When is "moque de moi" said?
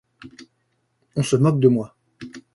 1.35-1.95